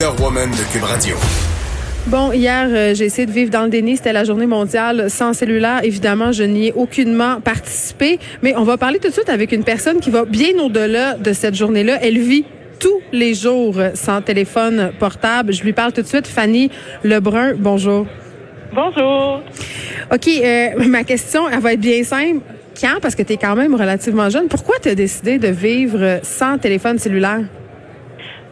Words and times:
Woman 0.00 0.48
de 0.52 0.72
Cube 0.72 0.84
Radio. 0.84 1.16
Bon, 2.06 2.30
hier, 2.30 2.68
euh, 2.70 2.94
j'ai 2.94 3.06
essayé 3.06 3.26
de 3.26 3.32
vivre 3.32 3.50
dans 3.50 3.64
le 3.64 3.68
déni. 3.68 3.96
C'était 3.96 4.12
la 4.12 4.22
journée 4.22 4.46
mondiale 4.46 5.10
sans 5.10 5.32
cellulaire. 5.32 5.80
Évidemment, 5.82 6.30
je 6.30 6.44
n'y 6.44 6.68
ai 6.68 6.72
aucunement 6.72 7.40
participé. 7.40 8.20
Mais 8.40 8.54
on 8.56 8.62
va 8.62 8.76
parler 8.76 9.00
tout 9.00 9.08
de 9.08 9.12
suite 9.12 9.28
avec 9.28 9.50
une 9.50 9.64
personne 9.64 9.98
qui 9.98 10.10
va 10.10 10.24
bien 10.24 10.56
au-delà 10.60 11.14
de 11.14 11.32
cette 11.32 11.56
journée-là. 11.56 11.98
Elle 12.00 12.20
vit 12.20 12.44
tous 12.78 13.00
les 13.10 13.34
jours 13.34 13.74
sans 13.94 14.22
téléphone 14.22 14.92
portable. 15.00 15.52
Je 15.52 15.64
lui 15.64 15.72
parle 15.72 15.92
tout 15.92 16.02
de 16.02 16.06
suite. 16.06 16.28
Fanny 16.28 16.70
Lebrun, 17.02 17.54
bonjour. 17.58 18.06
Bonjour. 18.72 19.42
OK, 20.14 20.28
euh, 20.28 20.68
ma 20.86 21.02
question, 21.02 21.48
elle 21.48 21.58
va 21.58 21.72
être 21.72 21.80
bien 21.80 22.04
simple. 22.04 22.38
Quand, 22.80 23.00
parce 23.02 23.16
que 23.16 23.24
tu 23.24 23.32
es 23.32 23.36
quand 23.36 23.56
même 23.56 23.74
relativement 23.74 24.30
jeune, 24.30 24.46
pourquoi 24.46 24.76
tu 24.80 24.90
as 24.90 24.94
décidé 24.94 25.38
de 25.38 25.48
vivre 25.48 26.20
sans 26.22 26.56
téléphone 26.56 27.00
cellulaire? 27.00 27.40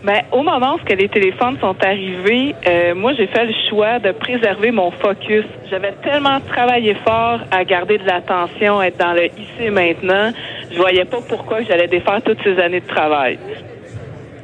Ben, 0.04 0.22
au 0.30 0.42
moment 0.42 0.74
où 0.74 0.94
les 0.94 1.08
téléphones 1.08 1.58
sont 1.60 1.74
arrivés, 1.82 2.54
euh, 2.66 2.94
moi, 2.94 3.12
j'ai 3.14 3.26
fait 3.26 3.46
le 3.46 3.54
choix 3.68 3.98
de 3.98 4.12
préserver 4.12 4.70
mon 4.70 4.90
focus. 4.90 5.44
J'avais 5.70 5.92
tellement 6.02 6.38
travaillé 6.40 6.94
fort 7.04 7.40
à 7.50 7.64
garder 7.64 7.98
de 7.98 8.04
l'attention, 8.04 8.80
être 8.82 8.98
dans 8.98 9.14
le 9.14 9.26
ici 9.26 9.64
et 9.64 9.70
maintenant. 9.70 10.30
Je 10.70 10.76
voyais 10.76 11.04
pas 11.04 11.18
pourquoi 11.28 11.62
j'allais 11.62 11.88
défaire 11.88 12.20
toutes 12.24 12.42
ces 12.44 12.58
années 12.60 12.80
de 12.80 12.86
travail. 12.86 13.38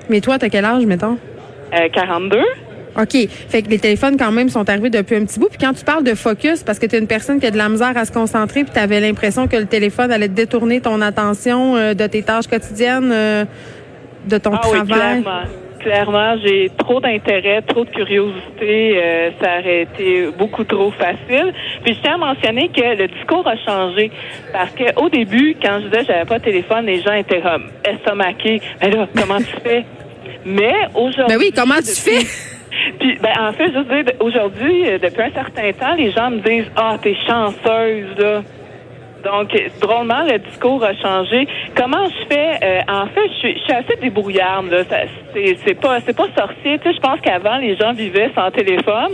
Mais 0.08 0.20
toi, 0.20 0.38
t'as 0.38 0.48
quel 0.48 0.64
âge, 0.64 0.84
mettons? 0.84 1.18
Euh, 1.74 1.88
42. 1.92 2.38
OK. 3.00 3.28
Fait 3.48 3.62
que 3.62 3.68
les 3.68 3.78
téléphones, 3.78 4.16
quand 4.18 4.32
même, 4.32 4.48
sont 4.48 4.68
arrivés 4.68 4.90
depuis 4.90 5.16
un 5.16 5.24
petit 5.24 5.38
bout. 5.38 5.48
Puis 5.48 5.58
quand 5.58 5.72
tu 5.72 5.84
parles 5.84 6.04
de 6.04 6.14
focus, 6.14 6.62
parce 6.62 6.78
que 6.78 6.86
tu 6.86 6.96
es 6.96 6.98
une 6.98 7.06
personne 7.06 7.40
qui 7.40 7.46
a 7.46 7.50
de 7.50 7.56
la 7.56 7.68
misère 7.68 7.96
à 7.96 8.04
se 8.04 8.12
concentrer, 8.12 8.64
puis 8.64 8.72
tu 8.72 8.78
avais 8.78 9.00
l'impression 9.00 9.48
que 9.48 9.56
le 9.56 9.66
téléphone 9.66 10.12
allait 10.12 10.28
détourner 10.28 10.80
ton 10.80 11.00
attention 11.00 11.76
euh, 11.76 11.94
de 11.94 12.06
tes 12.06 12.22
tâches 12.22 12.48
quotidiennes, 12.48 13.10
euh, 13.12 13.44
de 14.24 14.38
ton 14.38 14.52
ah 14.54 14.58
travail? 14.58 14.82
Oui, 14.82 14.92
clairement. 14.92 15.42
Clairement, 15.80 16.36
j'ai 16.44 16.70
trop 16.78 17.00
d'intérêt, 17.00 17.60
trop 17.62 17.84
de 17.84 17.90
curiosité. 17.90 19.02
Euh, 19.02 19.30
ça 19.40 19.58
aurait 19.58 19.82
été 19.82 20.28
beaucoup 20.38 20.62
trop 20.62 20.92
facile. 20.92 21.52
Puis 21.82 21.94
je 21.94 22.00
tiens 22.02 22.14
à 22.14 22.18
mentionner 22.18 22.68
que 22.68 22.96
le 22.96 23.08
discours 23.08 23.44
a 23.48 23.56
changé. 23.56 24.12
Parce 24.52 24.70
qu'au 24.70 25.08
début, 25.08 25.56
quand 25.60 25.80
je 25.80 25.88
disais 25.88 26.00
que 26.02 26.06
j'avais 26.06 26.24
pas 26.24 26.38
de 26.38 26.44
téléphone, 26.44 26.86
les 26.86 27.00
gens 27.02 27.14
étaient 27.14 27.40
comme 27.40 27.64
estomaqués. 27.84 28.60
Mais 28.80 28.90
là, 28.90 29.08
comment 29.16 29.38
tu 29.38 29.60
fais? 29.64 29.84
Mais 30.44 30.86
aujourd'hui. 30.94 31.36
Ben 31.36 31.38
oui, 31.40 31.52
comment 31.54 31.78
tu 31.78 32.00
fais? 32.00 32.26
Puis, 32.98 33.18
ben, 33.20 33.32
en 33.38 33.52
fait, 33.52 33.72
je 33.72 33.78
veux 33.78 34.02
dire, 34.02 34.14
aujourd'hui, 34.20 34.88
euh, 34.88 34.98
depuis 34.98 35.22
un 35.22 35.32
certain 35.32 35.72
temps, 35.72 35.94
les 35.94 36.10
gens 36.10 36.30
me 36.30 36.38
disent, 36.38 36.70
ah, 36.76 36.96
t'es 37.00 37.16
chanceuse, 37.26 38.16
là. 38.18 38.42
Donc, 39.24 39.50
drôlement, 39.80 40.22
le 40.24 40.38
discours 40.38 40.82
a 40.84 40.94
changé. 40.94 41.46
Comment 41.76 42.06
je 42.06 42.26
fais 42.26 42.58
euh, 42.62 42.80
En 42.88 43.06
fait, 43.06 43.28
je 43.28 43.38
suis, 43.38 43.54
je 43.54 43.62
suis 43.62 43.72
assez 43.72 43.96
débrouillarde. 44.00 44.70
Là. 44.70 44.82
C'est, 45.32 45.56
c'est 45.64 45.74
pas, 45.74 46.00
c'est 46.00 46.16
pas 46.16 46.26
sorcier. 46.36 46.78
Tu 46.78 46.88
sais, 46.88 46.94
je 46.94 47.00
pense 47.00 47.20
qu'avant, 47.20 47.58
les 47.58 47.76
gens 47.76 47.92
vivaient 47.92 48.30
sans 48.34 48.50
téléphone. 48.50 49.12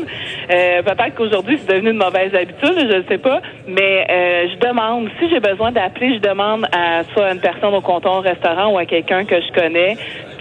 Euh, 0.50 0.82
peut-être 0.82 1.14
qu'aujourd'hui, 1.14 1.58
c'est 1.58 1.74
devenu 1.74 1.90
une 1.90 1.98
mauvaise 1.98 2.34
habitude. 2.34 2.88
Je 2.90 2.96
ne 2.96 3.02
sais 3.04 3.18
pas. 3.18 3.40
Mais 3.66 4.06
euh, 4.10 4.48
je 4.52 4.66
demande. 4.66 5.08
Si 5.18 5.28
j'ai 5.28 5.40
besoin 5.40 5.72
d'appeler, 5.72 6.14
je 6.14 6.20
demande 6.20 6.66
à 6.72 7.04
soit 7.12 7.32
une 7.32 7.40
personne 7.40 7.74
au 7.74 7.80
comptoir 7.80 8.18
au 8.18 8.20
restaurant 8.20 8.72
ou 8.72 8.78
à 8.78 8.86
quelqu'un 8.86 9.24
que 9.24 9.36
je 9.40 9.52
connais. 9.52 9.96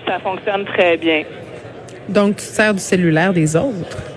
Ça 0.07 0.19
fonctionne 0.19 0.63
très 0.65 0.97
bien. 0.97 1.23
Donc, 2.07 2.37
tu 2.37 2.45
te 2.45 2.53
sers 2.53 2.73
du 2.73 2.79
cellulaire 2.79 3.33
des 3.33 3.55
autres? 3.55 4.16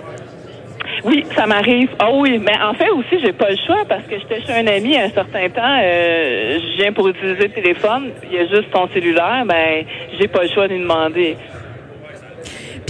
Oui, 1.04 1.24
ça 1.34 1.46
m'arrive. 1.46 1.88
Ah 1.98 2.10
oui, 2.12 2.38
mais 2.38 2.56
en 2.62 2.74
fait 2.74 2.90
aussi, 2.90 3.20
j'ai 3.22 3.32
pas 3.32 3.50
le 3.50 3.56
choix 3.66 3.84
parce 3.88 4.04
que 4.04 4.18
j'étais 4.18 4.40
chez 4.42 4.52
un 4.52 4.66
ami 4.66 4.96
un 4.98 5.10
certain 5.10 5.48
temps. 5.48 5.78
Euh, 5.82 6.58
je 6.58 6.76
viens 6.76 6.92
pour 6.92 7.08
utiliser 7.08 7.48
le 7.48 7.52
téléphone. 7.52 8.10
Il 8.30 8.36
y 8.36 8.38
a 8.38 8.46
juste 8.46 8.70
ton 8.70 8.88
cellulaire. 8.88 9.44
Ben, 9.46 9.84
j'ai 10.18 10.28
pas 10.28 10.42
le 10.42 10.48
choix 10.48 10.68
de 10.68 10.74
lui 10.74 10.80
demander. 10.80 11.36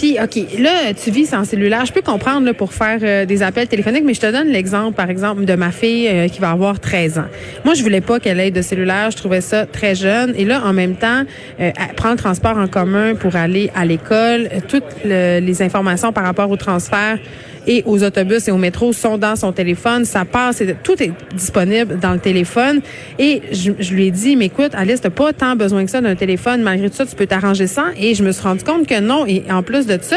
Puis, 0.01 0.17
OK, 0.19 0.59
là, 0.59 0.95
tu 0.95 1.11
vis 1.11 1.27
sans 1.27 1.45
cellulaire. 1.45 1.85
Je 1.85 1.93
peux 1.93 2.01
comprendre 2.01 2.47
là, 2.47 2.55
pour 2.55 2.73
faire 2.73 3.01
euh, 3.03 3.27
des 3.27 3.43
appels 3.43 3.69
téléphoniques, 3.69 4.05
mais 4.07 4.15
je 4.15 4.21
te 4.21 4.33
donne 4.33 4.49
l'exemple, 4.49 4.95
par 4.95 5.11
exemple, 5.11 5.45
de 5.45 5.55
ma 5.55 5.73
fille 5.73 6.09
euh, 6.09 6.27
qui 6.27 6.41
va 6.41 6.53
avoir 6.53 6.81
13 6.81 7.19
ans. 7.19 7.27
Moi, 7.67 7.75
je 7.75 7.83
voulais 7.83 8.01
pas 8.01 8.19
qu'elle 8.19 8.41
ait 8.41 8.51
de 8.51 8.63
cellulaire. 8.63 9.11
Je 9.11 9.19
trouvais 9.19 9.43
ça 9.43 9.67
très 9.67 9.95
jeune. 9.95 10.33
Et 10.39 10.47
là, 10.47 10.63
en 10.65 10.73
même 10.73 10.95
temps, 10.95 11.25
euh, 11.61 11.71
prendre 11.97 12.15
le 12.15 12.19
transport 12.19 12.57
en 12.57 12.67
commun 12.67 13.15
pour 13.15 13.37
aller 13.37 13.71
à 13.75 13.85
l'école, 13.85 14.49
toutes 14.69 15.05
les 15.05 15.63
informations 15.63 16.15
par 16.15 16.25
rapport 16.25 16.51
au 16.51 16.57
transfert 16.57 17.19
et 17.67 17.83
aux 17.87 18.03
autobus 18.03 18.49
et 18.49 18.51
au 18.51 18.57
métro 18.57 18.93
sont 18.93 19.19
dans 19.19 19.37
son 19.37 19.53
téléphone. 19.53 20.05
Ça 20.05 20.25
passe, 20.25 20.63
tout 20.83 21.03
est 21.03 21.13
disponible 21.35 21.99
dans 21.99 22.13
le 22.13 22.19
téléphone. 22.19 22.81
Et 23.19 23.43
je, 23.53 23.95
lui 23.95 24.07
ai 24.07 24.11
dit, 24.11 24.37
mais 24.37 24.47
écoute, 24.47 24.73
Alice, 24.75 25.01
t'as 25.01 25.11
pas 25.11 25.33
tant 25.33 25.57
besoin 25.57 25.85
que 25.85 25.91
ça 25.91 26.01
d'un 26.01 26.15
téléphone. 26.15 26.63
Malgré 26.63 26.91
tout 26.91 26.97
ça, 26.97 27.07
tu 27.07 27.15
peux 27.15 27.27
t'arranger 27.27 27.67
sans. 27.67 27.91
Et 27.97 28.15
je 28.15 28.23
me 28.23 28.33
suis 28.33 28.43
rendu 28.43 28.65
compte 28.65 28.87
que 28.87 29.01
non. 29.01 29.27
Et 29.27 29.45
en 29.51 29.63
plus 29.63 29.87
de 29.87 29.99
ça, 30.01 30.17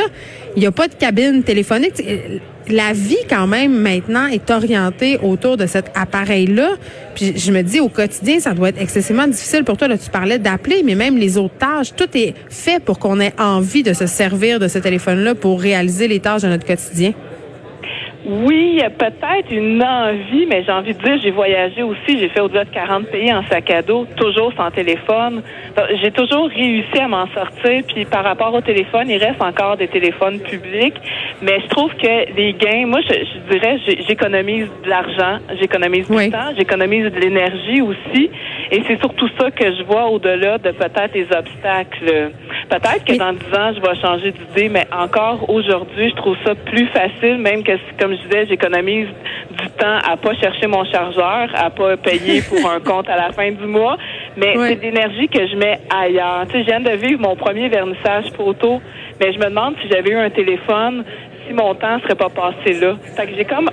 il 0.55 0.59
n'y 0.59 0.67
a 0.67 0.71
pas 0.71 0.87
de 0.87 0.93
cabine 0.93 1.43
téléphonique. 1.43 2.01
La 2.69 2.93
vie, 2.93 3.17
quand 3.29 3.47
même, 3.47 3.73
maintenant, 3.73 4.27
est 4.27 4.49
orientée 4.49 5.17
autour 5.21 5.57
de 5.57 5.65
cet 5.65 5.91
appareil-là. 5.95 6.75
Puis 7.13 7.33
je 7.37 7.51
me 7.51 7.61
dis, 7.61 7.79
au 7.79 7.89
quotidien, 7.89 8.39
ça 8.39 8.53
doit 8.53 8.69
être 8.69 8.81
excessivement 8.81 9.27
difficile 9.27 9.63
pour 9.63 9.77
toi. 9.77 9.87
Là, 9.87 9.97
tu 9.97 10.09
parlais 10.09 10.39
d'appeler, 10.39 10.81
mais 10.83 10.95
même 10.95 11.17
les 11.17 11.37
autres 11.37 11.57
tâches, 11.57 11.93
tout 11.95 12.09
est 12.15 12.33
fait 12.49 12.81
pour 12.81 12.99
qu'on 12.99 13.19
ait 13.19 13.33
envie 13.37 13.83
de 13.83 13.93
se 13.93 14.05
servir 14.05 14.59
de 14.59 14.67
ce 14.67 14.79
téléphone-là 14.79 15.35
pour 15.35 15.59
réaliser 15.59 16.07
les 16.07 16.19
tâches 16.19 16.43
de 16.43 16.47
notre 16.47 16.65
quotidien. 16.65 17.13
Oui, 18.25 18.81
peut-être 18.97 19.51
une 19.51 19.83
envie, 19.83 20.45
mais 20.45 20.63
j'ai 20.63 20.71
envie 20.71 20.93
de 20.93 21.01
dire, 21.03 21.17
j'ai 21.21 21.31
voyagé 21.31 21.83
aussi, 21.83 22.19
j'ai 22.19 22.29
fait 22.29 22.39
au-delà 22.39 22.63
de 22.63 22.69
40 22.69 23.07
pays 23.07 23.33
en 23.33 23.43
sac 23.47 23.69
à 23.69 23.81
dos, 23.81 24.05
toujours 24.15 24.53
sans 24.55 24.71
téléphone. 24.71 25.41
J'ai 26.01 26.11
toujours 26.11 26.47
réussi 26.47 26.99
à 26.99 27.09
m'en 27.09 27.27
sortir, 27.33 27.83
puis 27.85 28.05
par 28.05 28.23
rapport 28.23 28.53
au 28.53 28.61
téléphone, 28.61 29.09
il 29.09 29.17
reste 29.17 29.41
encore 29.41 29.75
des 29.75 29.89
téléphones 29.89 30.39
publics, 30.39 30.95
mais 31.41 31.59
je 31.61 31.67
trouve 31.67 31.93
que 31.95 32.33
les 32.37 32.53
gains, 32.53 32.85
moi, 32.87 33.01
je, 33.01 33.13
je 33.13 33.53
dirais, 33.53 33.77
j'économise 34.07 34.67
de 34.83 34.89
l'argent, 34.89 35.39
j'économise 35.59 36.07
du 36.09 36.29
temps, 36.29 36.53
j'économise 36.57 37.11
de 37.11 37.19
l'énergie 37.19 37.81
aussi, 37.81 38.29
et 38.71 38.83
c'est 38.87 38.99
surtout 38.99 39.29
ça 39.39 39.51
que 39.51 39.75
je 39.75 39.83
vois 39.83 40.07
au-delà 40.07 40.57
de 40.57 40.71
peut-être 40.71 41.13
les 41.13 41.27
obstacles. 41.31 42.31
Peut-être 42.69 43.05
que 43.05 43.17
dans 43.17 43.33
10 43.33 43.39
ans, 43.55 43.73
je 43.75 43.81
vais 43.81 44.01
changer 44.01 44.31
d'idée, 44.31 44.69
mais 44.69 44.85
encore 44.91 45.49
aujourd'hui, 45.49 46.09
je 46.09 46.15
trouve 46.15 46.35
ça 46.45 46.55
plus 46.55 46.87
facile, 46.87 47.37
même 47.37 47.63
que 47.63 47.73
comme 47.99 48.15
je 48.15 48.21
disais, 48.23 48.47
j'économise 48.47 49.07
du 49.51 49.69
temps 49.77 49.97
à 50.09 50.17
pas 50.17 50.33
chercher 50.35 50.67
mon 50.67 50.83
chargeur, 50.85 51.49
à 51.53 51.69
pas 51.69 51.97
payer 51.97 52.41
pour 52.49 52.69
un 52.69 52.79
compte 52.79 53.09
à 53.09 53.15
la 53.15 53.31
fin 53.31 53.51
du 53.51 53.65
mois, 53.65 53.97
mais 54.37 54.53
c'est 54.55 54.75
de 54.75 54.81
l'énergie 54.81 55.27
que 55.27 55.45
je 55.47 55.55
mets 55.55 55.79
ailleurs. 55.89 56.45
Tu 56.47 56.53
sais, 56.53 56.59
je 56.61 56.65
viens 56.65 56.79
de 56.79 56.91
vivre 56.91 57.21
mon 57.21 57.35
premier 57.35 57.69
vernissage 57.69 58.31
photo, 58.35 58.81
mais 59.19 59.33
je 59.33 59.39
me 59.39 59.45
demande 59.45 59.75
si 59.81 59.89
j'avais 59.89 60.11
eu 60.11 60.17
un 60.17 60.29
téléphone, 60.29 61.03
si 61.47 61.53
mon 61.53 61.75
temps 61.75 61.99
serait 62.01 62.15
pas 62.15 62.29
passé 62.29 62.73
là. 62.79 62.95
Fait 63.15 63.27
que 63.27 63.35
j'ai 63.35 63.45
comme 63.45 63.69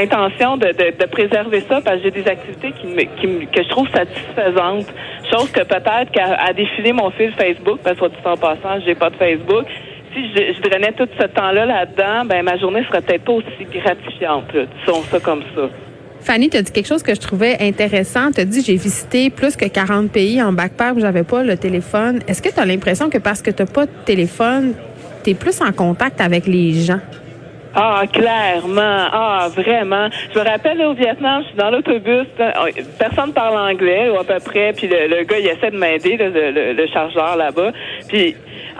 intention 0.00 0.56
de, 0.56 0.68
de, 0.68 1.06
préserver 1.06 1.62
ça 1.68 1.80
parce 1.80 1.98
que 1.98 2.04
j'ai 2.04 2.10
des 2.10 2.28
activités 2.28 2.72
qui, 2.72 2.86
me, 2.86 3.44
que 3.44 3.62
je 3.62 3.68
trouve 3.68 3.88
satisfaisantes. 3.90 4.86
Chose 5.30 5.50
que 5.50 5.62
peut-être 5.62 6.10
qu'à 6.12 6.52
défiler 6.52 6.92
mon 6.92 7.10
fil 7.10 7.32
Facebook, 7.32 7.80
parce 7.82 7.98
que 7.98 8.08
du 8.08 8.16
temps 8.22 8.36
passant, 8.36 8.80
j'ai 8.84 8.94
pas 8.94 9.10
de 9.10 9.16
Facebook, 9.16 9.66
si 10.14 10.28
je, 10.34 10.54
je 10.54 10.68
drainais 10.68 10.92
tout 10.92 11.08
ce 11.18 11.26
temps-là 11.26 11.64
là-dedans, 11.66 12.24
ben 12.26 12.42
ma 12.42 12.56
journée 12.58 12.84
serait 12.84 13.00
peut-être 13.00 13.24
pas 13.24 13.32
aussi 13.32 13.64
gratifiante. 13.72 14.52
Disons 14.52 15.02
ça 15.10 15.20
comme 15.20 15.42
ça. 15.54 15.68
Fanny, 16.20 16.48
tu 16.50 16.56
as 16.56 16.62
dit 16.62 16.70
quelque 16.70 16.86
chose 16.86 17.02
que 17.02 17.14
je 17.14 17.20
trouvais 17.20 17.56
intéressant. 17.60 18.30
Tu 18.30 18.40
as 18.40 18.44
dit 18.44 18.62
j'ai 18.62 18.76
visité 18.76 19.30
plus 19.30 19.56
que 19.56 19.64
40 19.64 20.10
pays 20.10 20.40
en 20.40 20.52
backpack 20.52 20.96
où 20.96 21.00
j'avais 21.00 21.24
pas 21.24 21.42
le 21.42 21.56
téléphone. 21.56 22.20
Est-ce 22.28 22.40
que 22.40 22.48
tu 22.48 22.60
as 22.60 22.64
l'impression 22.64 23.10
que 23.10 23.18
parce 23.18 23.42
que 23.42 23.50
tu 23.50 23.64
pas 23.64 23.86
de 23.86 23.92
téléphone, 24.04 24.74
tu 25.24 25.30
es 25.30 25.34
plus 25.34 25.60
en 25.60 25.72
contact 25.72 26.20
avec 26.20 26.46
les 26.46 26.74
gens? 26.74 27.00
Ah, 27.74 28.02
clairement. 28.12 29.08
Ah, 29.12 29.48
vraiment. 29.54 30.08
Je 30.34 30.38
me 30.38 30.44
rappelle 30.44 30.82
au 30.82 30.92
Vietnam, 30.92 31.42
je 31.42 31.48
suis 31.48 31.56
dans 31.56 31.70
l'autobus, 31.70 32.26
personne 32.98 33.32
parle 33.32 33.58
anglais 33.58 34.10
ou 34.10 34.18
à 34.18 34.24
peu 34.24 34.38
près, 34.44 34.72
puis 34.74 34.88
le, 34.88 35.24
gars 35.24 35.38
il 35.38 35.46
essaie 35.46 35.70
de 35.70 35.78
m'aider, 35.78 36.16
le, 36.18 36.72
le, 36.74 36.86
chargeur 36.88 37.36
là-bas. 37.36 37.72
Puis 38.08 38.36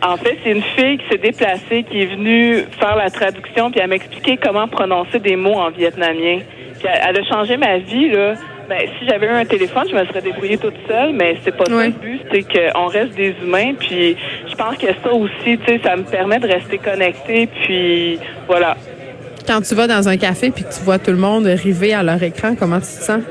en 0.06 0.16
fait, 0.16 0.36
c'est 0.44 0.50
une 0.50 0.62
fille 0.62 0.98
qui 0.98 1.08
s'est 1.08 1.18
déplacée, 1.18 1.84
qui 1.84 2.02
est 2.02 2.06
venue 2.06 2.64
faire 2.78 2.96
la 2.96 3.08
traduction, 3.08 3.70
puis 3.70 3.80
elle 3.80 3.88
m'expliquer 3.88 4.36
comment 4.36 4.68
prononcer 4.68 5.18
des 5.20 5.36
mots 5.36 5.58
en 5.58 5.70
vietnamien. 5.70 6.40
Puis 6.78 6.88
elle, 6.92 7.18
a 7.18 7.24
changé 7.24 7.56
ma 7.56 7.78
vie, 7.78 8.10
là. 8.10 8.34
Ben, 8.68 8.88
si 8.98 9.06
j'avais 9.06 9.26
eu 9.26 9.30
un 9.30 9.44
téléphone, 9.44 9.84
je 9.90 9.94
me 9.96 10.04
serais 10.06 10.22
débrouillée 10.22 10.56
toute 10.56 10.76
seule, 10.88 11.12
mais 11.12 11.36
c'est 11.44 11.56
pas 11.56 11.66
ça 11.66 11.84
le 11.84 11.90
but, 11.90 12.22
c'est 12.30 12.42
qu'on 12.42 12.86
reste 12.86 13.14
des 13.14 13.34
humains, 13.42 13.74
puis 13.78 14.16
je 14.48 14.54
pense 14.54 14.76
que 14.76 14.86
ça 14.86 15.12
aussi, 15.12 15.58
tu 15.58 15.66
sais, 15.66 15.80
ça 15.82 15.96
me 15.96 16.04
permet 16.04 16.38
de 16.38 16.46
rester 16.46 16.78
connecté, 16.78 17.48
puis 17.48 18.18
voilà. 18.46 18.76
Quand 19.46 19.60
tu 19.60 19.74
vas 19.74 19.86
dans 19.86 20.08
un 20.08 20.16
café 20.16 20.50
puis 20.50 20.64
que 20.64 20.72
tu 20.72 20.80
vois 20.84 20.98
tout 20.98 21.10
le 21.10 21.16
monde 21.16 21.46
arriver 21.46 21.92
à 21.92 22.02
leur 22.02 22.22
écran, 22.22 22.54
comment 22.58 22.78
tu 22.78 22.82
te 22.82 23.04
sens? 23.04 23.22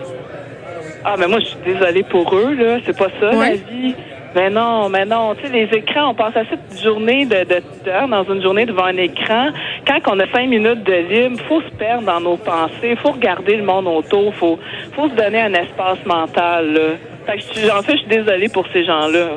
Ah, 1.03 1.15
mais 1.17 1.27
moi, 1.27 1.39
je 1.39 1.45
suis 1.45 1.57
désolée 1.65 2.03
pour 2.03 2.35
eux, 2.35 2.53
là. 2.53 2.77
C'est 2.85 2.97
pas 2.97 3.07
ça, 3.19 3.31
la 3.31 3.55
vie. 3.55 3.95
Mais 4.35 4.49
non, 4.49 4.87
mais 4.87 5.05
non. 5.05 5.35
Tu 5.35 5.47
sais, 5.47 5.51
les 5.51 5.77
écrans, 5.77 6.11
on 6.11 6.13
passe 6.13 6.35
assez 6.37 6.55
de 6.55 6.81
journée 6.81 7.25
de, 7.25 7.43
de 7.43 7.61
dans 8.09 8.23
une 8.33 8.41
journée 8.41 8.65
devant 8.65 8.85
un 8.85 8.97
écran. 8.97 9.49
Quand 9.85 9.99
on 10.07 10.19
a 10.19 10.27
cinq 10.31 10.47
minutes 10.47 10.83
de 10.83 10.93
libre, 10.93 11.41
faut 11.49 11.61
se 11.61 11.69
perdre 11.71 12.05
dans 12.05 12.21
nos 12.21 12.37
pensées, 12.37 12.95
faut 13.01 13.11
regarder 13.11 13.57
le 13.57 13.63
monde 13.63 13.87
autour, 13.87 14.33
faut, 14.35 14.59
faut 14.95 15.09
se 15.09 15.15
donner 15.15 15.41
un 15.41 15.53
espace 15.53 15.99
mental. 16.05 16.73
Là. 16.73 16.81
Fait 17.25 17.37
que, 17.37 17.77
en 17.77 17.81
fait, 17.81 17.93
je 17.93 17.97
suis 17.99 18.07
désolée 18.07 18.49
pour 18.49 18.65
ces 18.73 18.85
gens-là. 18.85 19.29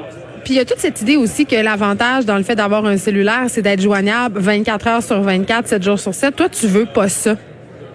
Puis 0.45 0.55
il 0.55 0.57
y 0.57 0.61
a 0.61 0.65
toute 0.65 0.79
cette 0.79 1.01
idée 1.01 1.17
aussi 1.17 1.47
que 1.47 1.57
l'avantage 1.57 2.27
dans 2.27 2.37
le 2.37 2.43
fait 2.43 2.55
d'avoir 2.55 2.85
un 2.85 2.99
cellulaire, 2.99 3.45
c'est 3.49 3.63
d'être 3.63 3.81
joignable 3.81 4.39
24 4.39 4.87
heures 4.89 5.03
sur 5.03 5.21
24, 5.21 5.67
7 5.67 5.83
jours 5.83 5.99
sur 5.99 6.13
7. 6.13 6.37
Toi, 6.37 6.49
tu 6.51 6.67
veux 6.67 6.85
pas 6.85 7.09
ça? 7.09 7.35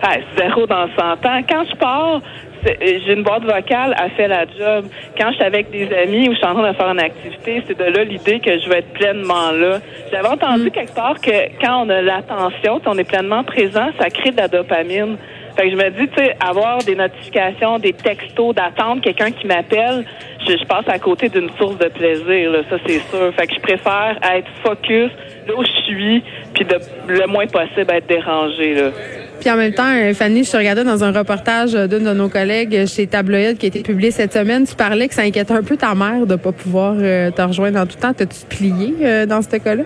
Ah, 0.02 0.16
zéro 0.38 0.66
dans 0.66 0.88
100 0.98 1.04
ans. 1.26 1.42
Quand 1.48 1.64
je 1.70 1.76
pars, 1.76 2.22
j'ai 2.64 3.14
une 3.14 3.24
boîte 3.24 3.44
vocale, 3.44 3.96
elle 4.02 4.12
fait 4.12 4.28
la 4.28 4.46
job. 4.46 4.86
Quand 5.18 5.30
je 5.30 5.36
suis 5.36 5.44
avec 5.44 5.70
des 5.72 5.94
amis 5.94 6.30
ou 6.30 6.34
je 6.34 6.38
suis 6.38 6.46
en 6.46 6.54
train 6.56 6.72
de 6.72 6.76
faire 6.76 6.90
une 6.90 7.00
activité, 7.00 7.64
c'est 7.68 7.78
de 7.78 7.84
là 7.84 8.04
l'idée 8.04 8.40
que 8.40 8.58
je 8.60 8.70
vais 8.70 8.80
être 8.80 8.94
pleinement 8.94 9.52
là. 9.52 9.80
J'avais 10.12 10.28
entendu 10.28 10.68
mm. 10.68 10.72
quelque 10.72 10.96
part 10.96 11.20
que 11.22 11.32
quand 11.62 11.86
on 11.86 11.90
a 11.90 12.02
l'attention, 12.02 12.82
on 12.86 12.98
est 12.98 13.04
pleinement 13.08 13.44
présent, 13.44 13.90
ça 14.00 14.10
crée 14.10 14.32
de 14.32 14.38
la 14.38 14.48
dopamine. 14.48 15.18
Fait 15.56 15.69
que 15.69 15.72
je 15.72 15.75
me 15.75 15.90
dis, 15.90 16.07
tu 16.07 16.24
sais, 16.24 16.36
avoir 16.40 16.80
des 16.80 16.96
notifications, 16.96 17.80
des 17.80 17.94
textos, 17.94 18.56
d'attendre 18.56 19.01
quelqu'un 19.01 19.31
qui 19.31 19.48
m'appelle, 19.48 20.06
je, 20.48 20.66
passe 20.66 20.88
à 20.88 21.00
côté 21.00 21.30
d'une 21.30 21.50
source 21.57 21.78
de 21.78 21.88
plaisir, 21.88 22.51
là, 22.51 22.60
ça 22.69 22.78
c'est 22.86 23.00
sûr. 23.10 23.34
Fait 23.36 23.48
que 23.48 23.56
je 23.56 23.60
préfère 23.60 24.18
être 24.36 24.48
focus 24.63 25.12
là 25.48 25.54
où 25.57 25.63
je 25.63 25.81
suis, 25.84 26.24
puis 26.54 26.66
de 26.66 26.78
le 27.07 27.28
moins 27.28 27.48
possible 27.48 27.92
être 27.92 28.07
dérangé. 28.07 28.75
Là. 28.75 28.92
Puis 29.40 29.50
en 29.50 29.56
même 29.56 29.74
temps, 29.74 29.90
euh, 29.96 30.13
Fanny, 30.13 30.44
je 30.44 30.51
te 30.51 30.57
regardais 30.57 30.84
dans 30.84 31.04
un 31.04 31.12
reportage 31.12 31.74
d'une 31.74 32.04
de 32.04 32.13
nos 32.13 32.30
collègues 32.30 32.86
chez 32.88 33.07
Tabloïd 33.07 33.57
qui 33.57 33.68
a 33.68 33.69
été 33.69 33.81
publié 33.81 34.12
cette 34.12 34.34
semaine. 34.34 34.66
Tu 34.66 34.75
parlais 34.75 35.07
que 35.07 35.13
ça 35.13 35.22
inquiétait 35.22 35.54
un 35.54 35.63
peu 35.63 35.78
ta 35.78 35.96
mère 35.96 36.25
de 36.25 36.36
pas 36.36 36.51
pouvoir 36.51 36.96
euh, 36.98 37.31
te 37.31 37.42
rejoindre 37.42 37.80
dans 37.80 37.86
tout 37.86 37.98
temps. 37.98 38.13
T'as-tu 38.13 38.46
plié 38.48 38.96
euh, 39.01 39.25
dans 39.25 39.42
ce 39.42 39.56
cas-là? 39.56 39.84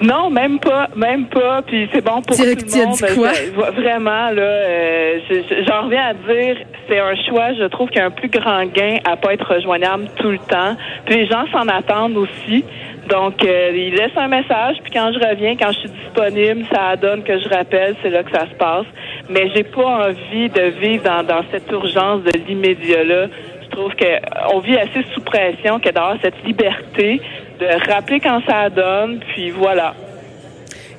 Non, 0.00 0.30
même 0.30 0.58
pas, 0.58 0.88
même 0.96 1.26
pas. 1.26 1.62
Puis 1.62 1.88
c'est 1.92 2.04
bon 2.04 2.22
pour 2.22 2.36
tout 2.36 2.42
le 2.42 2.48
monde. 2.48 2.94
Dit 2.94 3.14
quoi? 3.14 3.70
vraiment 3.70 4.30
là, 4.30 5.18
j'en 5.66 5.82
reviens 5.82 6.08
à 6.08 6.14
dire, 6.14 6.56
c'est 6.88 6.98
un 6.98 7.14
choix. 7.28 7.52
Je 7.54 7.64
trouve 7.64 7.88
qu'il 7.88 7.98
y 7.98 8.02
a 8.02 8.06
un 8.06 8.10
plus 8.10 8.28
grand 8.28 8.64
gain 8.66 8.96
à 9.04 9.16
pas 9.16 9.34
être 9.34 9.46
rejoignable 9.46 10.08
tout 10.16 10.30
le 10.30 10.38
temps. 10.38 10.76
Puis 11.06 11.16
les 11.16 11.26
gens 11.26 11.44
s'en 11.52 11.68
attendent 11.68 12.16
aussi. 12.16 12.64
Donc, 13.08 13.44
euh, 13.44 13.72
il 13.74 13.94
laisse 13.94 14.16
un 14.16 14.28
message, 14.28 14.76
puis 14.84 14.92
quand 14.92 15.10
je 15.12 15.18
reviens, 15.18 15.56
quand 15.56 15.72
je 15.72 15.78
suis 15.80 15.88
disponible, 15.88 16.64
ça 16.72 16.94
donne 16.94 17.24
que 17.24 17.40
je 17.40 17.48
rappelle, 17.48 17.96
c'est 18.02 18.10
là 18.10 18.22
que 18.22 18.30
ça 18.30 18.46
se 18.46 18.54
passe. 18.54 18.86
Mais 19.28 19.50
j'ai 19.54 19.64
pas 19.64 20.08
envie 20.08 20.48
de 20.48 20.62
vivre 20.80 21.02
dans, 21.02 21.24
dans 21.24 21.42
cette 21.50 21.68
urgence 21.72 22.22
de 22.22 22.38
l'immédiat-là. 22.46 23.26
Je 23.62 23.68
trouve 23.70 23.92
qu'on 23.96 24.58
vit 24.60 24.76
assez 24.76 25.02
sous 25.12 25.22
pression 25.22 25.80
que 25.80 25.90
d'avoir 25.90 26.16
cette 26.22 26.44
liberté 26.44 27.20
de 27.60 27.92
rappeler 27.92 28.20
quand 28.20 28.40
ça 28.48 28.70
donne, 28.70 29.20
puis 29.34 29.50
voilà. 29.50 29.94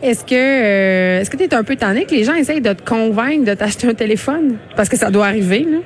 Est-ce 0.01 0.25
que 0.25 0.33
euh, 0.35 1.19
est-ce 1.19 1.29
que 1.29 1.37
tu 1.37 1.43
es 1.43 1.53
un 1.53 1.63
peu 1.63 1.75
tanné 1.75 2.05
que 2.05 2.15
les 2.15 2.23
gens 2.23 2.33
essayent 2.33 2.61
de 2.61 2.73
te 2.73 2.83
convaincre 2.83 3.45
de 3.45 3.53
t'acheter 3.53 3.87
un 3.87 3.93
téléphone? 3.93 4.57
Parce 4.75 4.89
que 4.89 4.97
ça 4.97 5.11
doit 5.11 5.27
arriver, 5.27 5.65
là. 5.69 5.77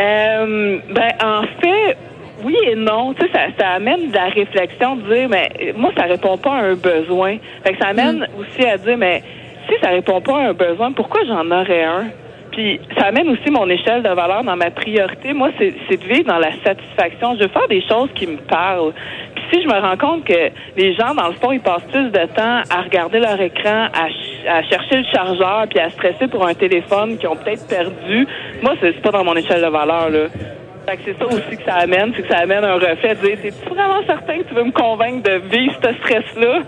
Euh, 0.00 0.78
ben, 0.90 1.10
en 1.22 1.42
fait, 1.60 1.96
oui 2.44 2.56
et 2.66 2.74
non. 2.74 3.14
Tu 3.14 3.26
sais, 3.26 3.32
ça, 3.32 3.40
ça 3.58 3.68
amène 3.74 4.10
de 4.10 4.14
la 4.14 4.26
réflexion 4.26 4.96
de 4.96 5.14
dire, 5.14 5.28
mais 5.28 5.72
moi, 5.76 5.92
ça 5.96 6.04
répond 6.04 6.36
pas 6.36 6.52
à 6.52 6.62
un 6.62 6.74
besoin. 6.74 7.36
Fait 7.64 7.74
que 7.74 7.78
ça 7.78 7.88
amène 7.88 8.18
mm. 8.18 8.40
aussi 8.40 8.66
à 8.66 8.76
dire, 8.76 8.96
mais 8.96 9.22
si 9.68 9.74
ça 9.80 9.90
répond 9.90 10.20
pas 10.20 10.38
à 10.38 10.48
un 10.48 10.52
besoin, 10.52 10.92
pourquoi 10.92 11.20
j'en 11.24 11.46
aurais 11.50 11.84
un? 11.84 12.06
Puis 12.52 12.80
ça 12.98 13.06
amène 13.06 13.28
aussi 13.28 13.50
mon 13.50 13.68
échelle 13.68 14.02
de 14.02 14.08
valeur 14.08 14.44
dans 14.44 14.56
ma 14.56 14.70
priorité. 14.70 15.32
Moi, 15.32 15.50
c'est 15.58 15.70
de 15.70 16.04
vivre 16.04 16.24
dans 16.24 16.38
la 16.38 16.52
satisfaction. 16.64 17.36
Je 17.36 17.44
veux 17.44 17.48
faire 17.48 17.68
des 17.68 17.82
choses 17.88 18.10
qui 18.14 18.26
me 18.26 18.36
parlent. 18.36 18.92
Puis 19.34 19.44
si 19.52 19.62
je 19.62 19.68
me 19.68 19.80
rends 19.80 19.96
compte 19.96 20.24
que 20.24 20.50
les 20.76 20.94
gens, 20.94 21.14
dans 21.14 21.28
le 21.28 21.34
fond, 21.34 21.52
ils 21.52 21.60
passent 21.60 21.86
plus 21.90 22.10
de 22.10 22.26
temps 22.34 22.62
à 22.70 22.82
regarder 22.82 23.20
leur 23.20 23.40
écran, 23.40 23.88
à, 23.94 24.62
chercher 24.62 24.96
le 24.96 25.04
chargeur, 25.12 25.66
puis 25.68 25.78
à 25.78 25.90
stresser 25.90 26.28
pour 26.28 26.46
un 26.46 26.54
téléphone 26.54 27.18
qu'ils 27.18 27.28
ont 27.28 27.36
peut-être 27.36 27.66
perdu, 27.68 28.26
moi, 28.62 28.74
c'est 28.80 29.00
pas 29.00 29.10
dans 29.10 29.24
mon 29.24 29.36
échelle 29.36 29.62
de 29.62 29.68
valeur. 29.68 30.10
là 30.10 30.26
c'est 31.04 31.18
ça 31.18 31.26
aussi 31.26 31.56
que 31.56 31.64
ça 31.64 31.74
amène, 31.74 32.12
c'est 32.16 32.22
que 32.22 32.28
ça 32.28 32.38
amène 32.38 32.64
un 32.64 32.74
reflet 32.74 33.14
de 33.14 33.20
dire, 33.20 33.38
es 33.44 33.50
vraiment 33.68 34.00
certain 34.06 34.38
que 34.38 34.48
tu 34.48 34.54
veux 34.54 34.64
me 34.64 34.72
convaincre 34.72 35.22
de 35.22 35.38
vivre 35.54 35.74
ce 35.82 35.92
stress-là? 35.94 36.62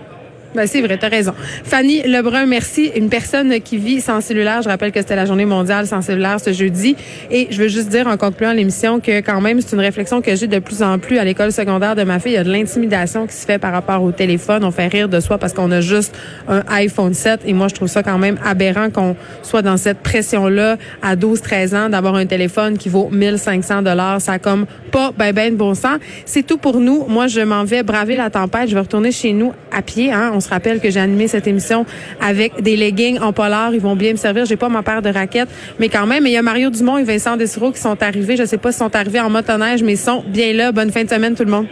Ben, 0.53 0.67
c'est 0.67 0.81
vrai, 0.81 0.97
tu 0.97 1.05
as 1.05 1.09
raison. 1.09 1.33
Fanny 1.63 2.01
Lebrun, 2.01 2.45
merci. 2.45 2.91
Une 2.97 3.07
personne 3.07 3.61
qui 3.61 3.77
vit 3.77 4.01
sans 4.01 4.19
cellulaire. 4.19 4.61
Je 4.61 4.67
rappelle 4.67 4.91
que 4.91 4.99
c'était 4.99 5.15
la 5.15 5.25
journée 5.25 5.45
mondiale 5.45 5.87
sans 5.87 6.01
cellulaire 6.01 6.41
ce 6.41 6.51
jeudi. 6.51 6.97
Et 7.29 7.47
je 7.51 7.57
veux 7.57 7.69
juste 7.69 7.87
dire 7.87 8.07
en 8.07 8.17
concluant 8.17 8.51
l'émission 8.51 8.99
que 8.99 9.21
quand 9.21 9.39
même, 9.39 9.61
c'est 9.61 9.73
une 9.73 9.81
réflexion 9.81 10.21
que 10.21 10.35
j'ai 10.35 10.47
de 10.47 10.59
plus 10.59 10.83
en 10.83 10.99
plus 10.99 11.19
à 11.19 11.23
l'école 11.23 11.53
secondaire 11.53 11.95
de 11.95 12.03
ma 12.03 12.19
fille. 12.19 12.33
Il 12.33 12.35
y 12.35 12.37
a 12.37 12.43
de 12.43 12.51
l'intimidation 12.51 13.27
qui 13.27 13.33
se 13.33 13.45
fait 13.45 13.59
par 13.59 13.71
rapport 13.71 14.03
au 14.03 14.11
téléphone. 14.11 14.65
On 14.65 14.71
fait 14.71 14.87
rire 14.87 15.07
de 15.07 15.21
soi 15.21 15.37
parce 15.37 15.53
qu'on 15.53 15.71
a 15.71 15.79
juste 15.79 16.13
un 16.49 16.63
iPhone 16.67 17.13
7. 17.13 17.41
Et 17.45 17.53
moi, 17.53 17.69
je 17.69 17.75
trouve 17.75 17.87
ça 17.87 18.03
quand 18.03 18.17
même 18.17 18.37
aberrant 18.43 18.89
qu'on 18.89 19.15
soit 19.43 19.61
dans 19.61 19.77
cette 19.77 19.99
pression-là 19.99 20.75
à 21.01 21.15
12, 21.15 21.41
13 21.41 21.75
ans 21.75 21.89
d'avoir 21.89 22.15
un 22.15 22.25
téléphone 22.25 22.77
qui 22.77 22.89
vaut 22.89 23.07
1500 23.09 23.83
dollars. 23.83 24.19
Ça 24.19 24.33
a 24.33 24.39
comme 24.39 24.65
pas 24.91 25.13
ben 25.17 25.31
ben 25.31 25.53
de 25.53 25.57
bon 25.57 25.75
sens. 25.75 25.99
C'est 26.25 26.45
tout 26.45 26.57
pour 26.57 26.81
nous. 26.81 27.05
Moi, 27.07 27.27
je 27.27 27.39
m'en 27.39 27.63
vais 27.63 27.83
braver 27.83 28.17
la 28.17 28.29
tempête. 28.29 28.67
Je 28.67 28.73
vais 28.73 28.81
retourner 28.81 29.13
chez 29.13 29.31
nous 29.31 29.53
à 29.71 29.81
pied, 29.81 30.11
hein 30.11 30.40
se 30.41 30.49
rappelle 30.49 30.79
que 30.79 30.89
j'ai 30.89 30.99
animé 30.99 31.27
cette 31.27 31.47
émission 31.47 31.85
avec 32.19 32.61
des 32.61 32.75
leggings 32.75 33.19
en 33.19 33.33
polar. 33.33 33.73
Ils 33.73 33.81
vont 33.81 33.95
bien 33.95 34.11
me 34.11 34.17
servir. 34.17 34.45
J'ai 34.45 34.57
pas 34.57 34.69
ma 34.69 34.83
paire 34.83 35.01
de 35.01 35.09
raquettes, 35.09 35.49
mais 35.79 35.89
quand 35.89 36.05
même. 36.05 36.25
il 36.25 36.31
y 36.31 36.37
a 36.37 36.41
Mario 36.41 36.69
Dumont 36.69 36.97
et 36.97 37.03
Vincent 37.03 37.37
Dessureau 37.37 37.71
qui 37.71 37.79
sont 37.79 38.01
arrivés. 38.01 38.37
Je 38.37 38.45
sais 38.45 38.57
pas 38.57 38.71
s'ils 38.71 38.79
sont 38.79 38.95
arrivés 38.95 39.19
en 39.19 39.29
motoneige, 39.29 39.83
mais 39.83 39.93
ils 39.93 39.97
sont 39.97 40.23
bien 40.27 40.53
là. 40.53 40.71
Bonne 40.71 40.91
fin 40.91 41.03
de 41.03 41.09
semaine, 41.09 41.35
tout 41.35 41.45
le 41.45 41.51
monde. 41.51 41.67